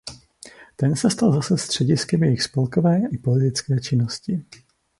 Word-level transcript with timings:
Ten 0.75 0.95
se 0.95 1.09
stal 1.09 1.33
zase 1.33 1.57
střediskem 1.57 2.23
jejich 2.23 2.43
spolkové 2.43 2.99
i 3.11 3.17
politické 3.17 3.79
činnosti. 3.79 4.45